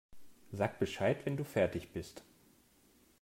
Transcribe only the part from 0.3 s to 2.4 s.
Sag Bescheid, wenn du fertig bist.